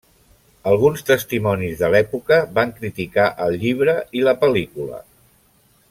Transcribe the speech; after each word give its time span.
Alguns 0.69 1.03
testimonis 1.09 1.83
de 1.83 1.91
l'època 1.95 2.39
van 2.57 2.73
criticar 2.79 3.27
el 3.49 3.59
llibre 3.65 3.97
i 4.21 4.25
la 4.31 4.35
pel·lícula. 4.45 5.05